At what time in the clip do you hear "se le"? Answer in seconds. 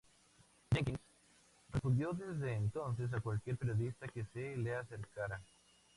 4.33-4.75